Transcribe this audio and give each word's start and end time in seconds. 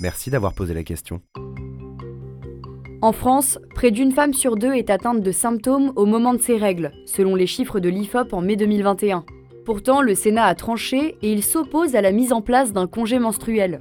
Merci 0.00 0.30
d'avoir 0.30 0.52
posé 0.54 0.74
la 0.74 0.84
question. 0.84 1.20
En 3.00 3.12
France, 3.12 3.58
près 3.74 3.90
d'une 3.90 4.12
femme 4.12 4.34
sur 4.34 4.56
deux 4.56 4.74
est 4.74 4.90
atteinte 4.90 5.22
de 5.22 5.32
symptômes 5.32 5.92
au 5.94 6.04
moment 6.04 6.34
de 6.34 6.40
ses 6.40 6.56
règles, 6.56 6.92
selon 7.06 7.34
les 7.34 7.46
chiffres 7.46 7.78
de 7.78 7.88
l'IFOP 7.88 8.32
en 8.32 8.40
mai 8.40 8.56
2021. 8.56 9.24
Pourtant, 9.64 10.02
le 10.02 10.14
Sénat 10.14 10.46
a 10.46 10.54
tranché 10.54 11.16
et 11.22 11.32
il 11.32 11.44
s'oppose 11.44 11.94
à 11.94 12.00
la 12.00 12.10
mise 12.10 12.32
en 12.32 12.42
place 12.42 12.72
d'un 12.72 12.86
congé 12.86 13.18
menstruel. 13.18 13.80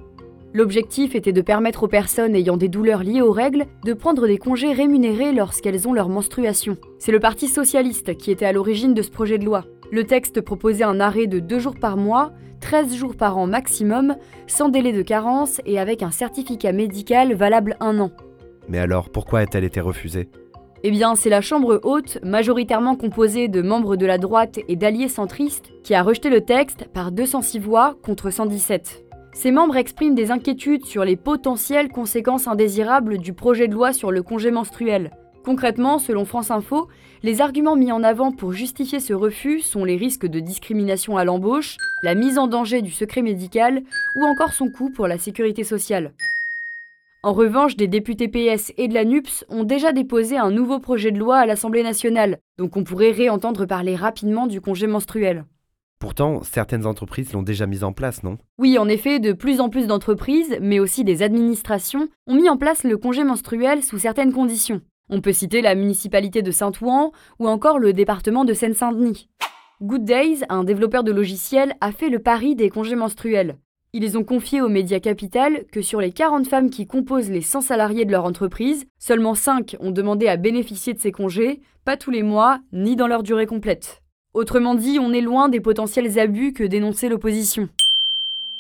L'objectif 0.58 1.14
était 1.14 1.34
de 1.34 1.42
permettre 1.42 1.84
aux 1.84 1.88
personnes 1.88 2.36
ayant 2.36 2.58
des 2.58 2.68
douleurs 2.68 3.04
liées 3.04 3.22
aux 3.22 3.32
règles 3.32 3.68
de 3.86 3.94
prendre 3.94 4.26
des 4.26 4.40
congés 4.40 4.74
rémunérés 4.74 5.32
lorsqu'elles 5.32 5.88
ont 5.88 5.94
leur 5.94 6.10
menstruation. 6.10 6.78
C'est 6.98 7.12
le 7.12 7.20
Parti 7.20 7.48
socialiste 7.48 8.18
qui 8.18 8.32
était 8.32 8.48
à 8.48 8.54
l'origine 8.54 8.96
de 8.96 9.04
ce 9.04 9.12
projet 9.12 9.38
de 9.38 9.46
loi. 9.46 9.66
Le 9.92 10.04
texte 10.04 10.42
proposait 10.42 10.84
un 10.84 11.00
arrêt 11.00 11.28
de 11.28 11.38
deux 11.38 11.60
jours 11.60 11.76
par 11.80 11.96
mois, 11.96 12.32
13 12.62 12.96
jours 12.96 13.16
par 13.16 13.38
an 13.38 13.46
maximum, 13.46 14.16
sans 14.48 14.70
délai 14.70 14.94
de 14.94 15.04
carence 15.04 15.62
et 15.68 15.78
avec 15.78 16.02
un 16.02 16.10
certificat 16.10 16.72
médical 16.72 17.36
valable 17.36 17.78
un 17.80 18.00
an. 18.00 18.10
Mais 18.68 18.80
alors, 18.80 19.12
pourquoi 19.12 19.42
a-t-elle 19.42 19.64
été 19.64 19.80
refusée? 19.80 20.28
Eh 20.82 20.90
bien, 20.90 21.14
c'est 21.14 21.30
la 21.30 21.42
Chambre 21.42 21.80
haute, 21.84 22.18
majoritairement 22.24 22.96
composée 22.96 23.48
de 23.48 23.62
membres 23.62 23.96
de 23.96 24.08
la 24.08 24.18
droite 24.18 24.58
et 24.68 24.76
d'alliés 24.76 25.08
centristes, 25.08 25.72
qui 25.84 25.94
a 25.94 26.02
rejeté 26.02 26.32
le 26.32 26.42
texte 26.42 26.88
par 26.96 27.12
206 27.12 27.60
voix 27.60 27.96
contre 28.02 28.32
117. 28.32 29.07
Ces 29.40 29.52
membres 29.52 29.78
expriment 29.78 30.16
des 30.16 30.32
inquiétudes 30.32 30.88
sur 30.88 31.06
les 31.06 31.16
potentielles 31.16 31.90
conséquences 31.90 32.48
indésirables 32.48 33.20
du 33.20 33.34
projet 33.34 33.68
de 33.68 33.74
loi 33.76 33.94
sur 33.94 34.12
le 34.12 34.24
congé 34.24 34.50
menstruel. 34.50 35.12
Concrètement, 35.46 36.00
selon 36.00 36.26
France 36.26 36.50
Info, 36.50 36.88
les 37.22 37.40
arguments 37.40 37.76
mis 37.76 37.92
en 37.92 38.02
avant 38.02 38.32
pour 38.32 38.52
justifier 38.52 39.00
ce 39.00 39.14
refus 39.14 39.60
sont 39.60 39.86
les 39.86 39.96
risques 39.96 40.26
de 40.26 40.40
discrimination 40.40 41.18
à 41.18 41.24
l'embauche, 41.24 41.78
la 42.02 42.16
mise 42.16 42.40
en 42.40 42.48
danger 42.48 42.82
du 42.82 42.90
secret 42.90 43.22
médical 43.22 43.84
ou 44.20 44.26
encore 44.26 44.54
son 44.54 44.72
coût 44.72 44.90
pour 44.90 45.06
la 45.06 45.20
sécurité 45.20 45.64
sociale. 45.64 46.14
En 47.22 47.34
revanche, 47.34 47.76
des 47.76 47.88
députés 47.88 48.30
PS 48.30 48.74
et 48.80 48.88
de 48.88 48.96
la 48.96 49.06
NUPS 49.06 49.46
ont 49.50 49.66
déjà 49.66 49.92
déposé 49.92 50.36
un 50.38 50.50
nouveau 50.50 50.80
projet 50.80 51.12
de 51.12 51.20
loi 51.20 51.38
à 51.38 51.46
l'Assemblée 51.46 51.84
nationale, 51.84 52.40
donc 52.58 52.76
on 52.76 52.84
pourrait 52.84 53.12
réentendre 53.12 53.68
parler 53.68 53.96
rapidement 53.96 54.48
du 54.48 54.62
congé 54.62 54.88
menstruel. 54.88 55.46
Pourtant, 56.00 56.44
certaines 56.44 56.86
entreprises 56.86 57.34
l'ont 57.34 57.42
déjà 57.42 57.66
mise 57.66 57.84
en 57.84 57.92
place, 57.92 58.22
non? 58.22 58.38
Oui, 58.60 58.78
en 58.78 58.88
effet, 58.88 59.20
de 59.20 59.34
plus 59.34 59.60
en 59.60 59.70
plus 59.70 59.88
d'entreprises, 59.88 60.58
mais 60.62 60.80
aussi 60.80 61.04
des 61.04 61.24
administrations, 61.24 62.08
ont 62.28 62.36
mis 62.36 62.50
en 62.50 62.58
place 62.58 62.84
le 62.84 62.98
congé 62.98 63.24
menstruel 63.24 63.84
sous 63.84 63.98
certaines 63.98 64.32
conditions. 64.32 64.82
On 65.10 65.22
peut 65.22 65.34
citer 65.34 65.62
la 65.62 65.74
municipalité 65.74 66.42
de 66.44 66.52
Saint-Ouen 66.52 67.12
ou 67.40 67.48
encore 67.48 67.80
le 67.80 67.94
département 67.94 68.46
de 68.46 68.54
Seine-Saint-Denis. 68.54 69.30
Good 69.82 70.04
Days, 70.04 70.44
un 70.50 70.64
développeur 70.64 71.04
de 71.04 71.12
logiciels, 71.12 71.76
a 71.82 71.92
fait 71.92 72.10
le 72.10 72.20
pari 72.20 72.56
des 72.56 72.70
congés 72.70 72.96
menstruels. 72.96 73.58
Ils 73.94 74.18
ont 74.18 74.24
confié 74.24 74.62
aux 74.62 74.70
médias 74.70 75.00
Capital 75.00 75.66
que 75.72 75.82
sur 75.82 76.02
les 76.02 76.12
40 76.12 76.48
femmes 76.48 76.70
qui 76.70 76.86
composent 76.86 77.32
les 77.32 77.42
100 77.42 77.62
salariés 77.62 78.06
de 78.06 78.12
leur 78.12 78.26
entreprise, 78.26 78.86
seulement 79.00 79.34
5 79.34 79.78
ont 79.80 79.92
demandé 79.92 80.28
à 80.28 80.38
bénéficier 80.38 80.94
de 80.94 81.00
ces 81.00 81.12
congés, 81.12 81.62
pas 81.86 81.98
tous 81.98 82.12
les 82.12 82.24
mois, 82.24 82.60
ni 82.72 82.96
dans 82.96 83.08
leur 83.08 83.24
durée 83.24 83.48
complète. 83.48 84.04
Autrement 84.38 84.76
dit, 84.76 85.00
on 85.02 85.14
est 85.14 85.22
loin 85.22 85.50
des 85.50 85.60
potentiels 85.60 86.20
abus 86.20 86.54
que 86.54 86.64
dénonçait 86.64 87.10
l'opposition. 87.10 87.70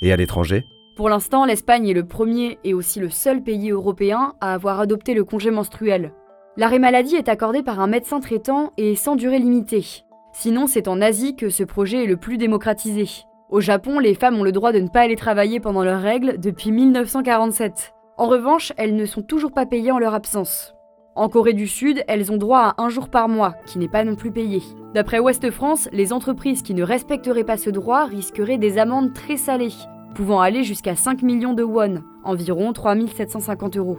Et 0.01 0.11
à 0.11 0.15
l'étranger? 0.15 0.65
Pour 0.95 1.07
l'instant, 1.07 1.45
l'Espagne 1.45 1.88
est 1.88 1.93
le 1.93 2.03
premier 2.03 2.57
et 2.63 2.73
aussi 2.73 2.99
le 2.99 3.11
seul 3.11 3.43
pays 3.43 3.69
européen 3.69 4.33
à 4.41 4.55
avoir 4.55 4.79
adopté 4.79 5.13
le 5.13 5.23
congé 5.23 5.51
menstruel. 5.51 6.13
L'arrêt 6.55 6.79
maladie 6.79 7.16
est 7.16 7.29
accordé 7.29 7.61
par 7.61 7.79
un 7.79 7.85
médecin 7.85 8.19
traitant 8.19 8.73
et 8.77 8.95
sans 8.95 9.16
durée 9.16 9.37
limitée. 9.37 9.85
Sinon, 10.33 10.66
c'est 10.66 10.87
en 10.87 10.99
Asie 10.99 11.35
que 11.35 11.51
ce 11.51 11.63
projet 11.63 12.05
est 12.05 12.07
le 12.07 12.17
plus 12.17 12.39
démocratisé. 12.39 13.07
Au 13.51 13.61
Japon, 13.61 13.99
les 13.99 14.16
femmes 14.16 14.39
ont 14.39 14.43
le 14.43 14.51
droit 14.51 14.71
de 14.71 14.79
ne 14.79 14.89
pas 14.89 15.01
aller 15.01 15.16
travailler 15.16 15.59
pendant 15.59 15.83
leurs 15.83 16.01
règles 16.01 16.39
depuis 16.39 16.71
1947. 16.71 17.93
En 18.17 18.25
revanche, 18.25 18.73
elles 18.77 18.95
ne 18.95 19.05
sont 19.05 19.21
toujours 19.21 19.51
pas 19.51 19.67
payées 19.67 19.91
en 19.91 19.99
leur 19.99 20.16
absence. 20.16 20.73
En 21.17 21.29
Corée 21.29 21.53
du 21.53 21.67
Sud, 21.67 22.03
elles 22.07 22.31
ont 22.31 22.38
droit 22.38 22.59
à 22.59 22.83
un 22.83 22.89
jour 22.89 23.09
par 23.09 23.28
mois, 23.28 23.55
qui 23.66 23.79
n'est 23.79 23.88
pas 23.88 24.03
non 24.03 24.13
plus 24.13 24.29
payé. 24.29 24.61
D'après 24.94 25.17
Ouest 25.17 25.50
France, 25.50 25.89
les 25.91 26.13
entreprises 26.13 26.61
qui 26.61 26.75
ne 26.75 26.83
respecteraient 26.83 27.44
pas 27.44 27.57
ce 27.57 27.72
droit 27.72 28.05
risqueraient 28.05 28.59
des 28.59 28.78
amendes 28.78 29.13
très 29.13 29.35
salées, 29.35 29.73
pouvant 30.13 30.41
aller 30.41 30.63
jusqu'à 30.63 30.95
5 30.95 31.23
millions 31.23 31.55
de 31.55 31.63
won, 31.63 32.03
environ 32.23 32.72
3750 32.72 33.78
euros. 33.78 33.97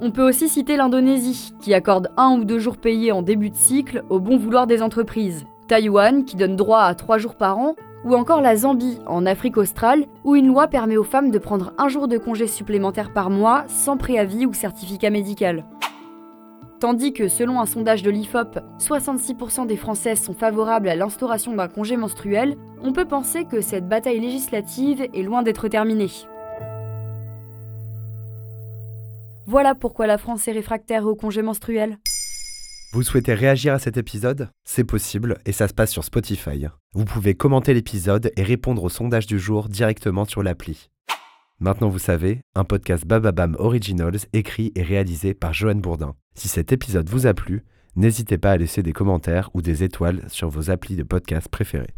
On 0.00 0.10
peut 0.10 0.28
aussi 0.28 0.48
citer 0.48 0.76
l'Indonésie, 0.76 1.52
qui 1.60 1.72
accorde 1.72 2.10
un 2.16 2.30
ou 2.32 2.42
deux 2.42 2.58
jours 2.58 2.78
payés 2.78 3.12
en 3.12 3.22
début 3.22 3.50
de 3.50 3.56
cycle 3.56 4.02
au 4.10 4.18
bon 4.18 4.36
vouloir 4.36 4.66
des 4.66 4.82
entreprises. 4.82 5.44
Taïwan, 5.68 6.24
qui 6.24 6.34
donne 6.34 6.56
droit 6.56 6.80
à 6.80 6.96
trois 6.96 7.18
jours 7.18 7.36
par 7.36 7.58
an, 7.58 7.76
ou 8.04 8.16
encore 8.16 8.40
la 8.40 8.56
Zambie, 8.56 8.98
en 9.06 9.24
Afrique 9.24 9.56
australe, 9.56 10.06
où 10.24 10.34
une 10.34 10.48
loi 10.48 10.66
permet 10.66 10.96
aux 10.96 11.04
femmes 11.04 11.30
de 11.30 11.38
prendre 11.38 11.74
un 11.78 11.86
jour 11.86 12.08
de 12.08 12.18
congé 12.18 12.48
supplémentaire 12.48 13.12
par 13.12 13.30
mois 13.30 13.62
sans 13.68 13.96
préavis 13.96 14.46
ou 14.46 14.52
certificat 14.52 15.10
médical. 15.10 15.64
Tandis 16.80 17.12
que 17.12 17.28
selon 17.28 17.60
un 17.60 17.66
sondage 17.66 18.02
de 18.02 18.10
l'IFOP, 18.10 18.58
66% 18.78 19.66
des 19.66 19.76
Françaises 19.76 20.22
sont 20.22 20.32
favorables 20.32 20.88
à 20.88 20.96
l'instauration 20.96 21.54
d'un 21.54 21.68
congé 21.68 21.98
menstruel, 21.98 22.56
on 22.82 22.94
peut 22.94 23.04
penser 23.04 23.44
que 23.44 23.60
cette 23.60 23.86
bataille 23.86 24.18
législative 24.18 25.06
est 25.12 25.22
loin 25.22 25.42
d'être 25.42 25.68
terminée. 25.68 26.10
Voilà 29.46 29.74
pourquoi 29.74 30.06
la 30.06 30.16
France 30.16 30.48
est 30.48 30.52
réfractaire 30.52 31.04
au 31.04 31.14
congé 31.14 31.42
menstruel. 31.42 31.98
Vous 32.94 33.02
souhaitez 33.02 33.34
réagir 33.34 33.74
à 33.74 33.78
cet 33.78 33.98
épisode? 33.98 34.48
C'est 34.64 34.84
possible 34.84 35.36
et 35.44 35.52
ça 35.52 35.68
se 35.68 35.74
passe 35.74 35.90
sur 35.90 36.04
Spotify. 36.04 36.64
Vous 36.94 37.04
pouvez 37.04 37.34
commenter 37.34 37.74
l'épisode 37.74 38.32
et 38.36 38.42
répondre 38.42 38.82
au 38.82 38.88
sondage 38.88 39.26
du 39.26 39.38
jour 39.38 39.68
directement 39.68 40.24
sur 40.24 40.42
l'appli. 40.42 40.88
Maintenant 41.62 41.90
vous 41.90 41.98
savez, 41.98 42.40
un 42.54 42.64
podcast 42.64 43.06
Bababam 43.06 43.54
Originals 43.58 44.20
écrit 44.32 44.72
et 44.76 44.82
réalisé 44.82 45.34
par 45.34 45.52
Johan 45.52 45.74
Bourdin. 45.74 46.14
Si 46.34 46.48
cet 46.48 46.72
épisode 46.72 47.10
vous 47.10 47.26
a 47.26 47.34
plu, 47.34 47.64
n'hésitez 47.96 48.38
pas 48.38 48.52
à 48.52 48.56
laisser 48.56 48.82
des 48.82 48.94
commentaires 48.94 49.50
ou 49.52 49.60
des 49.60 49.84
étoiles 49.84 50.22
sur 50.28 50.48
vos 50.48 50.70
applis 50.70 50.96
de 50.96 51.02
podcast 51.02 51.50
préférés. 51.50 51.94